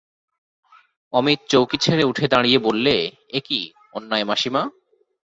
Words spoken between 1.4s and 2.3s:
চৌকি ছেড়ে উঠে